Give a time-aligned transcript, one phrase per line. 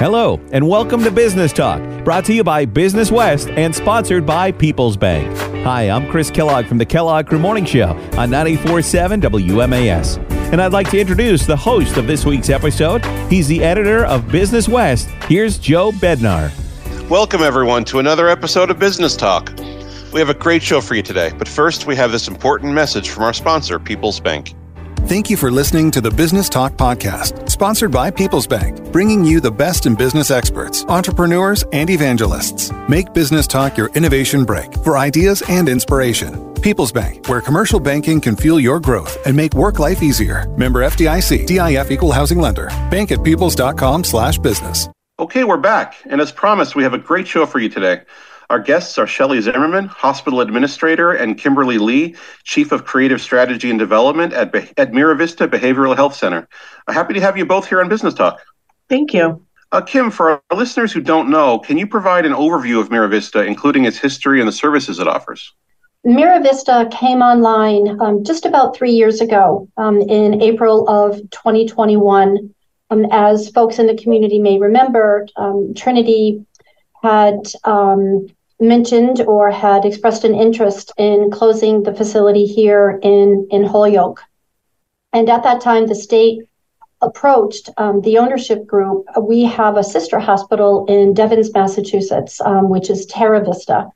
[0.00, 4.50] Hello, and welcome to Business Talk, brought to you by Business West and sponsored by
[4.50, 5.30] People's Bank.
[5.62, 10.16] Hi, I'm Chris Kellogg from the Kellogg Crew Morning Show on 947 WMAS.
[10.52, 13.04] And I'd like to introduce the host of this week's episode.
[13.30, 15.06] He's the editor of Business West.
[15.28, 16.50] Here's Joe Bednar.
[17.10, 19.52] Welcome, everyone, to another episode of Business Talk.
[20.14, 23.10] We have a great show for you today, but first, we have this important message
[23.10, 24.54] from our sponsor, People's Bank.
[25.10, 29.40] Thank you for listening to the Business Talk Podcast, sponsored by People's Bank, bringing you
[29.40, 32.70] the best in business experts, entrepreneurs, and evangelists.
[32.88, 36.54] Make Business Talk your innovation break for ideas and inspiration.
[36.62, 40.48] People's Bank, where commercial banking can fuel your growth and make work life easier.
[40.50, 42.68] Member FDIC, DIF Equal Housing Lender.
[42.88, 44.88] Bank at peoples.com slash business.
[45.18, 45.96] Okay, we're back.
[46.08, 48.02] And as promised, we have a great show for you today.
[48.50, 53.78] Our guests are Shelley Zimmerman, Hospital Administrator, and Kimberley Lee, Chief of Creative Strategy and
[53.78, 56.48] Development at, Be- at Mira Vista Behavioral Health Center.
[56.88, 58.40] Uh, happy to have you both here on Business Talk.
[58.88, 59.46] Thank you.
[59.70, 63.08] Uh, Kim, for our listeners who don't know, can you provide an overview of Mira
[63.08, 65.52] Vista, including its history and the services it offers?
[66.02, 72.52] Mira Vista came online um, just about three years ago um, in April of 2021.
[72.90, 76.44] Um, as folks in the community may remember, um, Trinity
[77.00, 78.26] had um,
[78.60, 84.22] mentioned or had expressed an interest in closing the facility here in, in Holyoke.
[85.12, 86.42] And at that time, the state
[87.02, 89.06] approached um, the ownership group.
[89.20, 93.88] We have a sister hospital in Devens, Massachusetts, um, which is Terra Vista.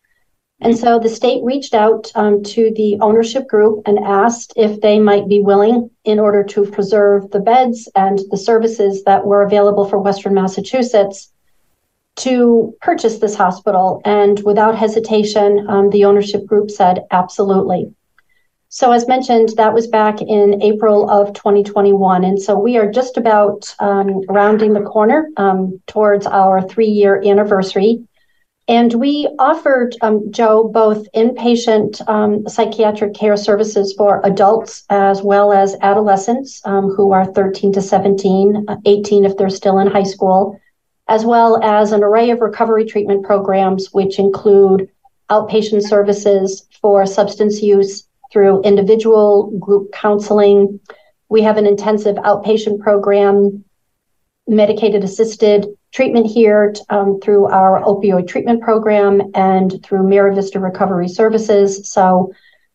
[0.61, 4.99] And so the state reached out um, to the ownership group and asked if they
[4.99, 9.87] might be willing, in order to preserve the beds and the services that were available
[9.87, 11.33] for Western Massachusetts,
[12.17, 14.01] to purchase this hospital.
[14.05, 17.93] And without hesitation, um, the ownership group said absolutely.
[18.69, 22.25] So, as mentioned, that was back in April of 2021.
[22.25, 27.23] And so we are just about um, rounding the corner um, towards our three year
[27.25, 28.05] anniversary.
[28.67, 35.53] And we offered, um, Joe, both inpatient um, psychiatric care services for adults as well
[35.53, 40.59] as adolescents um, who are 13 to 17, 18 if they're still in high school,
[41.09, 44.89] as well as an array of recovery treatment programs, which include
[45.31, 50.81] outpatient services for substance use through individual group counseling.
[51.29, 53.65] We have an intensive outpatient program,
[54.47, 61.09] medicated assisted treatment here um, through our opioid treatment program and through Mira Vista Recovery
[61.09, 61.89] Services.
[61.91, 62.33] So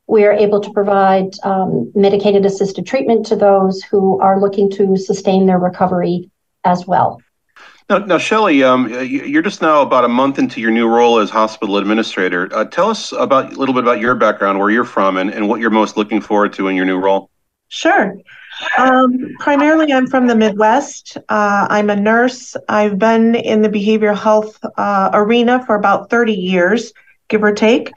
[0.07, 4.97] we are able to provide um, medicated assisted treatment to those who are looking to
[4.97, 6.31] sustain their recovery
[6.63, 7.21] as well.
[7.89, 8.17] Now, now
[8.71, 12.47] um, you're just now about a month into your new role as hospital administrator.
[12.53, 15.49] Uh, tell us about a little bit about your background, where you're from, and, and
[15.49, 17.31] what you're most looking forward to in your new role.
[17.69, 18.15] Sure.
[18.77, 21.17] Um, primarily, I'm from the Midwest.
[21.29, 22.55] Uh, I'm a nurse.
[22.67, 26.93] I've been in the behavioral health uh, arena for about 30 years,
[27.27, 27.91] give or take.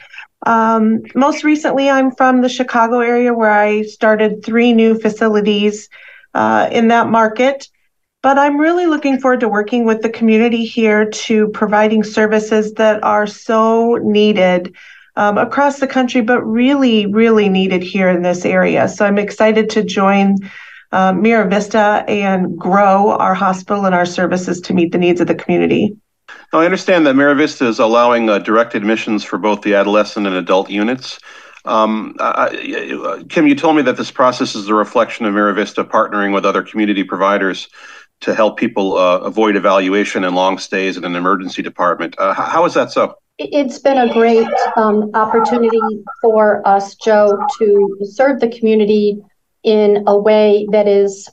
[0.47, 5.91] Um, most recently, I'm from the Chicago area where I started three new facilities
[6.33, 7.69] uh, in that market.
[8.23, 13.03] But I'm really looking forward to working with the community here to providing services that
[13.03, 14.75] are so needed
[15.17, 18.89] um, across the country, but really, really needed here in this area.
[18.89, 20.37] So I'm excited to join
[20.93, 25.27] uh, Mira Vista and grow our hospital and our services to meet the needs of
[25.27, 25.97] the community.
[26.53, 30.27] Now, I understand that Mira Vista is allowing uh, direct admissions for both the adolescent
[30.27, 31.19] and adult units.
[31.65, 35.85] Um, I, Kim, you told me that this process is a reflection of Mira Vista
[35.85, 37.69] partnering with other community providers
[38.23, 42.15] to help people uh, avoid evaluation and long stays in an emergency department.
[42.19, 43.15] Uh, how is that so?
[43.39, 44.47] It's been a great
[44.77, 45.81] um, opportunity
[46.21, 49.21] for us, Joe, to serve the community
[49.65, 51.29] in a way that is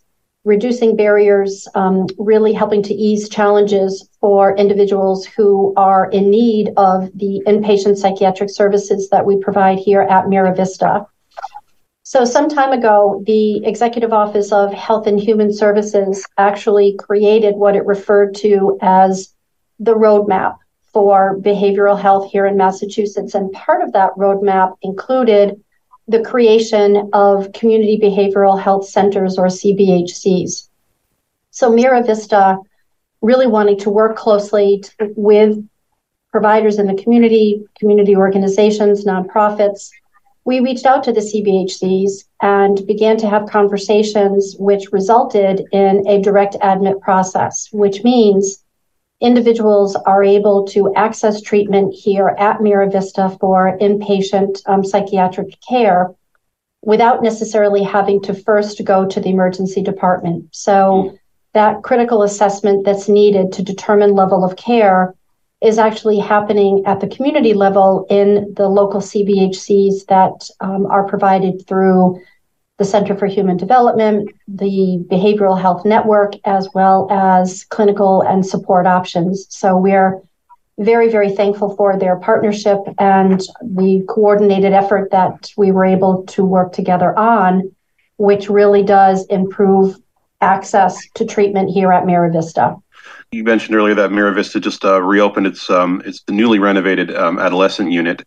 [0.46, 7.10] reducing barriers, um, really helping to ease challenges for individuals who are in need of
[7.16, 11.06] the inpatient psychiatric services that we provide here at Mira Vista.
[12.10, 17.76] So, some time ago, the Executive Office of Health and Human Services actually created what
[17.76, 19.36] it referred to as
[19.78, 20.58] the roadmap
[20.92, 23.36] for behavioral health here in Massachusetts.
[23.36, 25.64] And part of that roadmap included
[26.08, 30.68] the creation of community behavioral health centers or CBHCs.
[31.52, 32.58] So, Mira Vista
[33.22, 34.84] really wanting to work closely
[35.16, 35.64] with
[36.32, 39.92] providers in the community, community organizations, nonprofits
[40.46, 46.22] we reached out to the CBHCs and began to have conversations, which resulted in a
[46.22, 48.64] direct admit process, which means
[49.22, 56.14] individuals are able to access treatment here at Mira Vista for inpatient um, psychiatric care
[56.82, 60.48] without necessarily having to first go to the emergency department.
[60.52, 61.18] So
[61.54, 65.16] that critical assessment that's needed to determine level of care
[65.62, 71.68] is actually happening at the community level in the local CBHCs that um, are provided
[71.68, 72.22] through
[72.78, 78.88] the Center for Human Development, the Behavioral Health Network, as well as clinical and support
[78.88, 79.48] options.
[79.50, 80.22] So we're
[80.78, 86.46] very, very thankful for their partnership and the coordinated effort that we were able to
[86.46, 87.76] work together on,
[88.16, 89.98] which really does improve
[90.40, 92.78] access to treatment here at Mira Vista.
[93.32, 97.38] You mentioned earlier that Mira Vista just uh, reopened its um, its newly renovated um,
[97.38, 98.24] adolescent unit.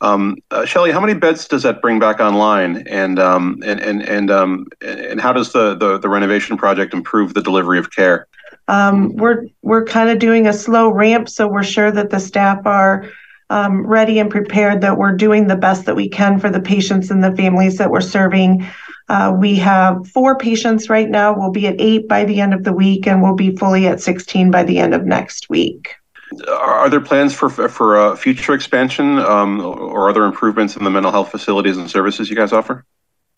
[0.00, 4.00] Um, uh, Shelley, how many beds does that bring back online, and um, and and
[4.02, 8.28] and um, and how does the, the the renovation project improve the delivery of care?
[8.68, 12.64] Um, we're we're kind of doing a slow ramp, so we're sure that the staff
[12.64, 13.10] are
[13.50, 14.80] ready and prepared.
[14.80, 17.90] That we're doing the best that we can for the patients and the families that
[17.90, 18.66] we're serving.
[19.08, 21.36] Uh, we have four patients right now.
[21.36, 24.00] We'll be at eight by the end of the week, and we'll be fully at
[24.00, 25.94] 16 by the end of next week.
[26.48, 31.12] Are there plans for for uh, future expansion um, or other improvements in the mental
[31.12, 32.84] health facilities and services you guys offer?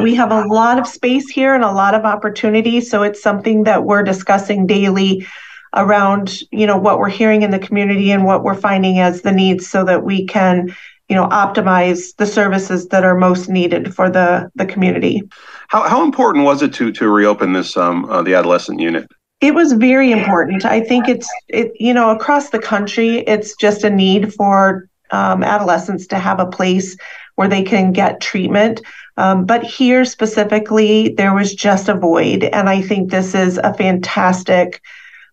[0.01, 3.65] We have a lot of space here and a lot of opportunity, so it's something
[3.65, 5.27] that we're discussing daily
[5.75, 9.33] around, you know, what we're hearing in the community and what we're finding as the
[9.33, 10.75] needs so that we can
[11.09, 15.23] you know optimize the services that are most needed for the the community.
[15.69, 19.09] How, how important was it to to reopen this um, uh, the adolescent unit?
[19.41, 20.65] It was very important.
[20.65, 25.43] I think it's it you know across the country it's just a need for um,
[25.43, 26.97] adolescents to have a place
[27.37, 28.83] where they can get treatment.
[29.17, 33.75] Um, but here specifically there was just a void and i think this is a
[33.75, 34.81] fantastic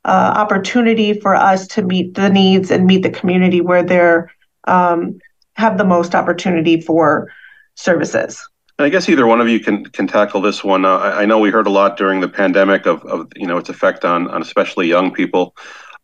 [0.06, 4.31] uh, opportunity for us to meet the needs and meet the community where they're
[4.63, 5.19] um,
[5.56, 7.31] have the most opportunity for
[7.75, 8.48] services.
[8.78, 10.84] I guess either one of you can can tackle this one.
[10.84, 13.57] Uh, I, I, know we heard a lot during the pandemic of, of you know
[13.57, 15.56] its effect on on especially young people.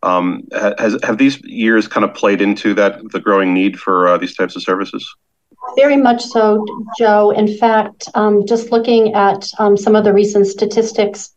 [0.04, 0.48] Um,
[0.80, 4.36] has have these years kind of played into that the growing need for uh, these
[4.36, 5.06] types of services?
[5.76, 6.66] Very much so,
[6.98, 7.32] Joe.
[7.32, 11.36] In fact, um, just looking at um, some of the recent statistics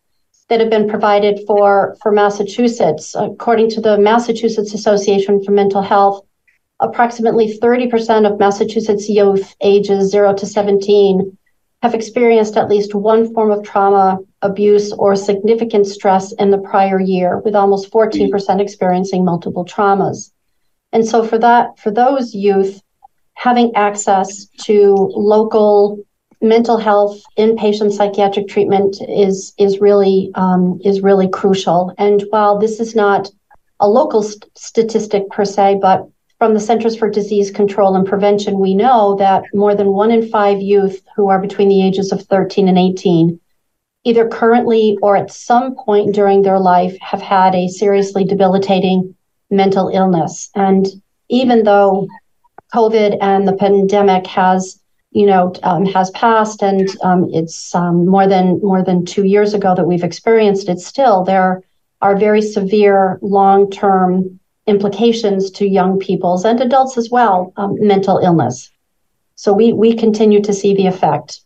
[0.49, 6.23] that have been provided for for Massachusetts, according to the Massachusetts Association for Mental Health,
[6.80, 11.36] approximately 30% of Massachusetts youth ages 0 to 17
[11.82, 16.98] have experienced at least one form of trauma, abuse, or significant stress in the prior
[16.98, 20.30] year, with almost 14% experiencing multiple traumas.
[20.92, 22.80] And so for that, for those youth,
[23.34, 25.98] having access to local
[26.40, 31.92] mental health inpatient psychiatric treatment is is really um, is really crucial.
[31.98, 33.30] And while this is not
[33.80, 36.08] a local st- statistic per se, but
[36.44, 40.29] from the Centers for Disease Control and Prevention, we know that more than one in
[40.29, 43.41] five youth who are between the ages of 13 and 18,
[44.05, 49.14] either currently or at some point during their life, have had a seriously debilitating
[49.50, 50.50] mental illness.
[50.55, 50.87] And
[51.31, 52.06] even though
[52.75, 54.79] COVID and the pandemic has
[55.12, 59.55] you know um, has passed and um, it's um, more than more than two years
[59.55, 61.62] ago that we've experienced it still there
[62.02, 68.70] are very severe long-term implications to young people's and adults as well um, mental illness.
[69.37, 71.40] So we we continue to see the effect.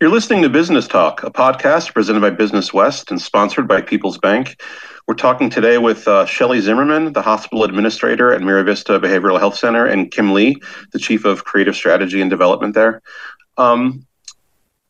[0.00, 4.18] You're listening to Business Talk, a podcast presented by Business West and sponsored by People's
[4.18, 4.60] Bank.
[5.06, 9.56] We're talking today with uh, Shelley Zimmerman, the hospital administrator at Mira Vista Behavioral Health
[9.56, 10.60] Center, and Kim Lee,
[10.92, 13.00] the chief of creative strategy and development there.
[13.56, 14.06] Um,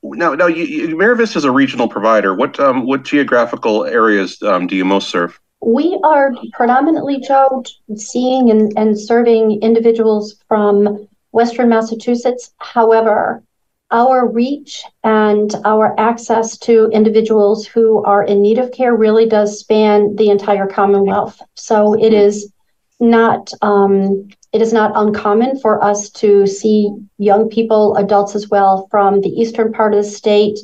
[0.02, 2.35] now, now, you, you, Mira Vista is a regional provider.
[2.35, 5.38] What um, what geographical areas um, do you most serve?
[5.61, 7.65] We are predominantly, Joe,
[7.97, 12.53] seeing and, and serving individuals from Western Massachusetts.
[12.59, 13.43] However,
[13.91, 19.59] our reach and our access to individuals who are in need of care really does
[19.59, 21.41] span the entire Commonwealth.
[21.55, 22.53] So it is
[23.00, 28.88] not um, it is not uncommon for us to see young people, adults as well,
[28.91, 30.59] from the eastern part of the state,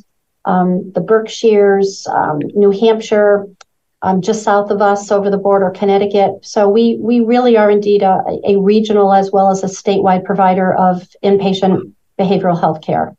[0.44, 3.46] um, the Berkshires, um, New Hampshire,
[4.04, 6.32] um, just south of us over the border, Connecticut.
[6.42, 10.74] So we we really are indeed a, a regional as well as a statewide provider
[10.74, 13.16] of inpatient behavioral health care.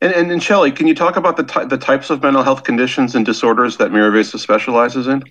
[0.00, 2.64] And, and, and Shelley, can you talk about the, ty- the types of mental health
[2.64, 5.22] conditions and disorders that Mira Vista specializes in?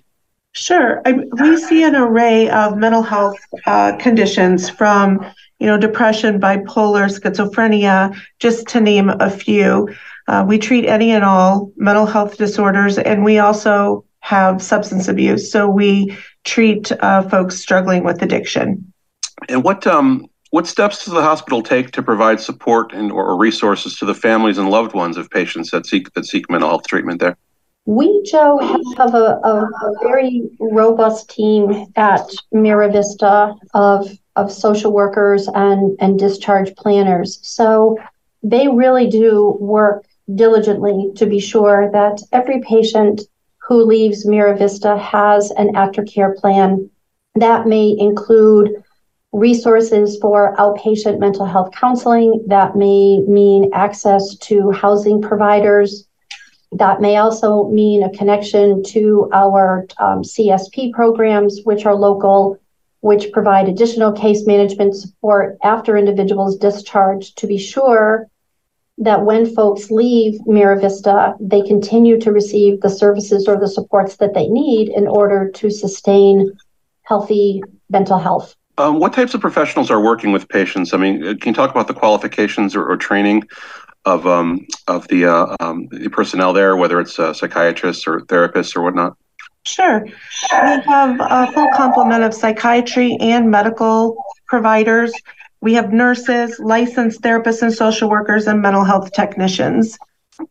[0.53, 1.01] Sure.
[1.05, 5.25] I, we see an array of mental health uh, conditions from,
[5.59, 9.89] you know, depression, bipolar, schizophrenia, just to name a few.
[10.27, 15.51] Uh, we treat any and all mental health disorders, and we also have substance abuse.
[15.51, 18.93] So we treat uh, folks struggling with addiction.
[19.49, 23.97] And what um, what steps does the hospital take to provide support and or resources
[23.97, 27.19] to the families and loved ones of patients that seek that seek mental health treatment
[27.19, 27.35] there?
[27.85, 28.59] We, Joe,
[28.97, 35.97] have a, a, a very robust team at Mira Vista of, of social workers and,
[35.99, 37.39] and discharge planners.
[37.41, 37.97] So
[38.41, 43.19] they really do work diligently to be sure that every patient
[43.67, 46.89] who leaves Mira Vista has an aftercare plan.
[47.35, 48.83] That may include
[49.31, 52.43] resources for outpatient mental health counseling.
[52.47, 56.07] That may mean access to housing providers.
[56.73, 62.57] That may also mean a connection to our um, CSP programs, which are local,
[62.99, 68.27] which provide additional case management support after individuals discharge to be sure
[68.97, 74.17] that when folks leave Mira Vista, they continue to receive the services or the supports
[74.17, 76.51] that they need in order to sustain
[77.03, 78.55] healthy mental health.
[78.77, 80.93] Um, what types of professionals are working with patients?
[80.93, 83.43] I mean, can you talk about the qualifications or, or training
[84.05, 88.75] of um, of the, uh, um, the personnel there, whether it's uh, psychiatrists or therapists
[88.75, 89.15] or whatnot?
[89.63, 90.03] Sure.
[90.03, 90.11] We
[90.51, 95.13] have a full complement of psychiatry and medical providers
[95.63, 99.97] we have nurses, licensed therapists and social workers, and mental health technicians.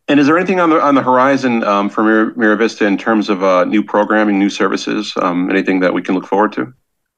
[0.09, 2.97] And is there anything on the on the horizon um, for Mira, Mira, Vista in
[2.97, 5.13] terms of uh, new programming, new services?
[5.21, 6.73] Um, anything that we can look forward to?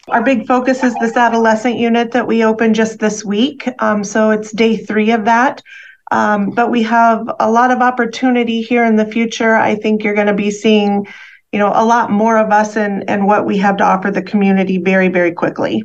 [0.09, 3.69] Our big focus is this adolescent unit that we opened just this week.
[3.79, 5.63] Um, so it's day three of that.
[6.11, 9.55] Um, but we have a lot of opportunity here in the future.
[9.55, 11.07] I think you're going to be seeing,
[11.53, 14.23] you know, a lot more of us and and what we have to offer the
[14.23, 15.85] community very very quickly.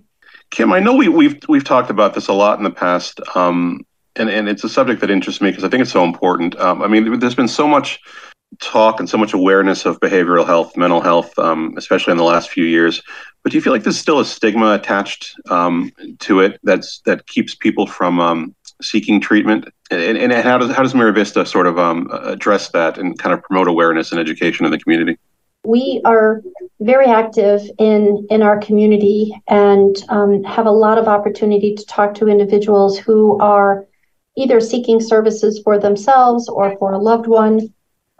[0.52, 3.86] Kim, I know we, we've we've talked about this a lot in the past, um,
[4.16, 6.60] and and it's a subject that interests me because I think it's so important.
[6.60, 8.00] Um, I mean, there's been so much
[8.60, 12.50] talk and so much awareness of behavioral health, mental health, um, especially in the last
[12.50, 13.02] few years.
[13.44, 17.28] But do you feel like there's still a stigma attached um, to it that's that
[17.28, 19.66] keeps people from um, seeking treatment?
[19.92, 23.34] And, and, how does how does Mira Vista sort of um, address that and kind
[23.34, 25.18] of promote awareness and education in the community?
[25.64, 26.42] We are
[26.80, 32.14] very active in in our community and um, have a lot of opportunity to talk
[32.16, 33.86] to individuals who are
[34.38, 37.74] either seeking services for themselves or for a loved one.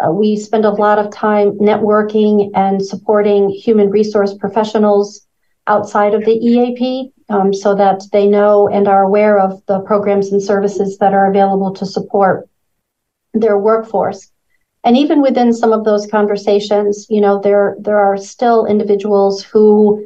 [0.04, 5.26] Uh, we spend a lot of time networking and supporting human resource professionals
[5.68, 10.32] outside of the EAP um, so that they know and are aware of the programs
[10.32, 12.50] and services that are available to support
[13.34, 14.32] their workforce
[14.84, 20.04] and even within some of those conversations you know there there are still individuals who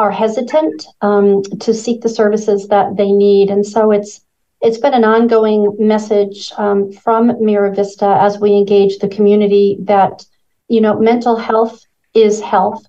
[0.00, 3.50] are hesitant um, to seek the services that they need.
[3.50, 4.22] And so it's
[4.62, 10.24] it's been an ongoing message um, from Mira Vista as we engage the community that
[10.68, 11.84] you know mental health
[12.14, 12.82] is health.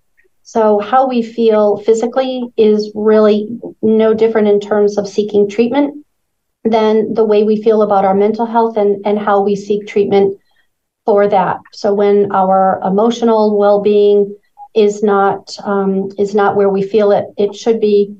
[0.44, 6.06] So how we feel physically is really no different in terms of seeking treatment
[6.64, 10.40] than the way we feel about our mental health and, and how we seek treatment
[11.06, 11.58] for that.
[11.74, 14.36] So when our emotional well-being
[14.74, 18.16] is not um, is not where we feel it, it should be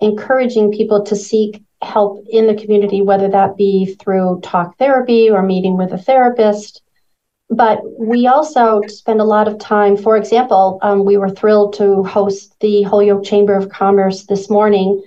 [0.00, 5.42] encouraging people to seek help in the community, whether that be through talk therapy or
[5.42, 6.82] meeting with a therapist.
[7.50, 9.96] But we also spend a lot of time.
[9.96, 15.02] For example, um, we were thrilled to host the Holyoke Chamber of Commerce this morning,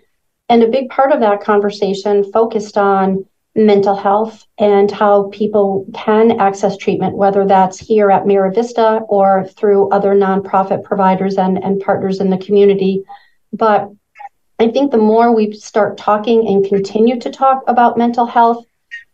[0.49, 3.25] and a big part of that conversation focused on
[3.57, 9.47] mental health and how people can access treatment, whether that's here at Mira Vista or
[9.47, 13.03] through other nonprofit providers and, and partners in the community.
[13.51, 13.89] But
[14.59, 18.65] I think the more we start talking and continue to talk about mental health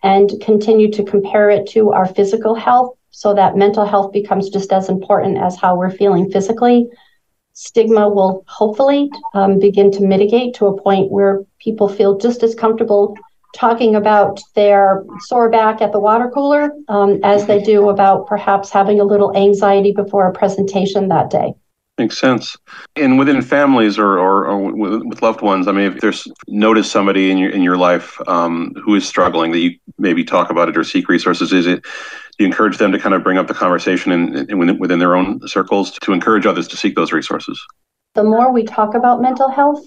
[0.03, 4.73] and continue to compare it to our physical health so that mental health becomes just
[4.73, 6.89] as important as how we're feeling physically,
[7.53, 12.55] stigma will hopefully um, begin to mitigate to a point where people feel just as
[12.55, 13.15] comfortable
[13.53, 18.71] talking about their sore back at the water cooler um, as they do about perhaps
[18.71, 21.53] having a little anxiety before a presentation that day.
[21.99, 22.57] Makes sense.
[22.95, 27.29] And within families or, or, or with loved ones, I mean, if there's notice somebody
[27.29, 30.75] in your in your life um, who is struggling, that you maybe talk about it
[30.75, 31.53] or seek resources.
[31.53, 31.85] Is it
[32.39, 35.47] you encourage them to kind of bring up the conversation in, in, within their own
[35.47, 37.63] circles to encourage others to seek those resources?
[38.15, 39.85] The more we talk about mental health,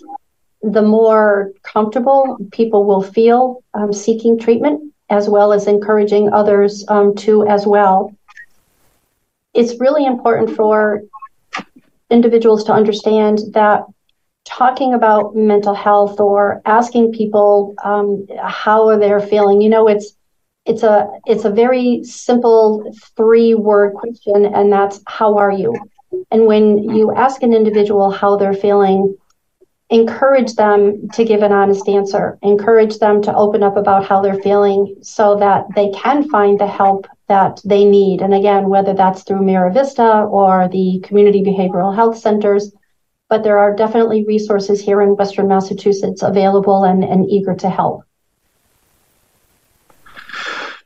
[0.73, 7.15] the more comfortable people will feel um, seeking treatment, as well as encouraging others um,
[7.15, 8.15] to as well.
[9.55, 11.03] It's really important for
[12.11, 13.85] individuals to understand that
[14.45, 20.17] talking about mental health or asking people um, how are they feeling, you know, it's
[20.65, 25.75] it's a it's a very simple three word question, and that's how are you?
[26.31, 29.17] And when you ask an individual how they're feeling,
[29.91, 34.41] encourage them to give an honest answer, encourage them to open up about how they're
[34.41, 38.21] feeling so that they can find the help that they need.
[38.21, 42.73] And again, whether that's through Mira Vista or the community behavioral health centers,
[43.29, 48.03] but there are definitely resources here in Western Massachusetts available and, and eager to help.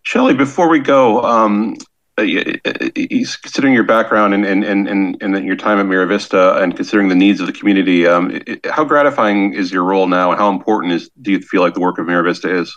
[0.03, 1.77] Shelley, before we go, um,
[2.21, 7.15] considering your background and, and, and, and, your time at Mira Vista and considering the
[7.15, 11.11] needs of the community, um, how gratifying is your role now and how important is
[11.23, 12.77] do you feel like the work of Mira Vista is?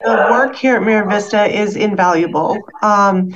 [0.00, 2.58] The work here at Mira Vista is invaluable.
[2.82, 3.30] Um,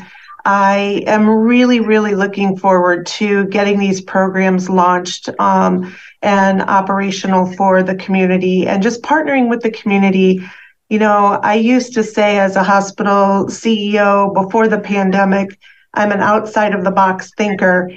[0.45, 7.83] I am really, really looking forward to getting these programs launched um, and operational for
[7.83, 10.41] the community and just partnering with the community
[10.89, 15.59] you know, I used to say as a hospital CEO before the pandemic,
[15.95, 17.91] I'm an outside of the box thinker.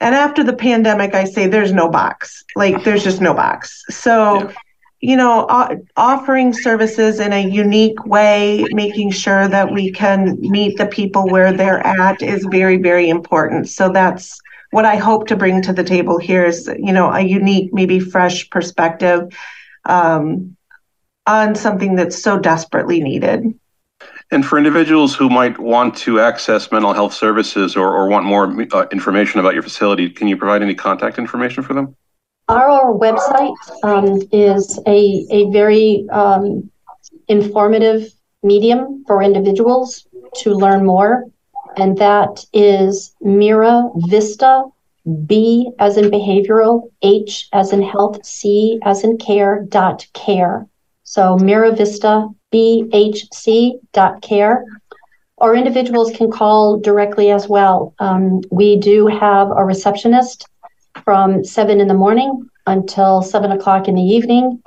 [0.00, 2.42] And after the pandemic, I say there's no box.
[2.56, 3.84] Like there's just no box.
[3.90, 4.52] So, yeah.
[5.00, 5.46] you know,
[5.96, 11.52] offering services in a unique way, making sure that we can meet the people where
[11.52, 13.68] they're at is very, very important.
[13.68, 14.40] So that's
[14.72, 18.00] what I hope to bring to the table here is, you know, a unique, maybe
[18.00, 19.28] fresh perspective.
[19.84, 20.56] Um,
[21.26, 23.54] on something that's so desperately needed.
[24.30, 28.56] And for individuals who might want to access mental health services or, or want more
[28.72, 31.94] uh, information about your facility, can you provide any contact information for them?
[32.48, 36.70] Our website um, is a, a very um,
[37.28, 38.10] informative
[38.42, 40.06] medium for individuals
[40.38, 41.26] to learn more,
[41.76, 44.64] and that is Mira Vista,
[45.26, 50.66] B as in behavioral, H as in health, C as in care, dot care.
[51.12, 54.64] So Mira Vista BHC.care.
[55.36, 57.94] Or individuals can call directly as well.
[57.98, 60.46] Um, we do have a receptionist
[61.04, 64.62] from 7 in the morning until 7 o'clock in the evening,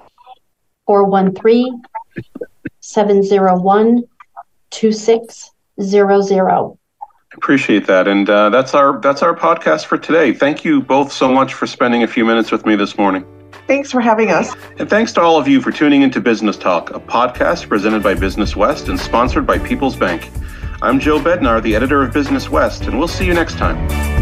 [0.86, 1.82] 413
[2.80, 4.04] 701
[4.70, 6.78] 2600.
[7.34, 10.32] Appreciate that, and uh, that's our that's our podcast for today.
[10.32, 13.26] Thank you both so much for spending a few minutes with me this morning.
[13.68, 14.56] Thanks for having us.
[14.78, 18.14] And thanks to all of you for tuning into Business Talk, a podcast presented by
[18.14, 20.30] Business West and sponsored by People's Bank.
[20.82, 24.15] I'm Joe Bednar, the editor of Business West, and we'll see you next time.